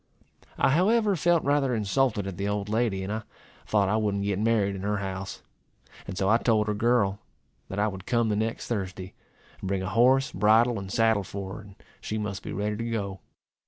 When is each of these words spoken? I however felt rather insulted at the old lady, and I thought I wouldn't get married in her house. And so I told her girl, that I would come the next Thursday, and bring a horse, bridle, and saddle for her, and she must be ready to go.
I 0.57 0.71
however 0.71 1.15
felt 1.15 1.43
rather 1.43 1.75
insulted 1.75 2.25
at 2.25 2.35
the 2.37 2.47
old 2.47 2.69
lady, 2.69 3.03
and 3.03 3.13
I 3.13 3.21
thought 3.67 3.87
I 3.87 3.97
wouldn't 3.97 4.23
get 4.23 4.39
married 4.39 4.73
in 4.75 4.81
her 4.81 4.97
house. 4.97 5.43
And 6.07 6.17
so 6.17 6.27
I 6.27 6.37
told 6.39 6.65
her 6.65 6.73
girl, 6.73 7.19
that 7.69 7.77
I 7.77 7.87
would 7.87 8.07
come 8.07 8.29
the 8.29 8.35
next 8.35 8.65
Thursday, 8.67 9.13
and 9.59 9.67
bring 9.67 9.83
a 9.83 9.89
horse, 9.89 10.31
bridle, 10.31 10.79
and 10.79 10.91
saddle 10.91 11.23
for 11.23 11.57
her, 11.57 11.61
and 11.61 11.75
she 12.01 12.17
must 12.17 12.41
be 12.41 12.51
ready 12.51 12.77
to 12.77 12.89
go. 12.89 13.19